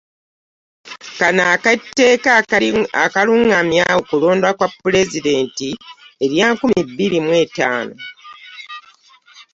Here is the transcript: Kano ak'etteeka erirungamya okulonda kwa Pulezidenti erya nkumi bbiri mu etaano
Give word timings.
Kano 1.19 1.41
ak'etteeka 1.53 2.31
erirungamya 3.15 3.83
okulonda 3.99 4.49
kwa 4.57 4.67
Pulezidenti 4.79 5.69
erya 6.23 6.45
nkumi 6.53 6.79
bbiri 6.89 7.19
mu 7.25 7.31
etaano 7.43 7.95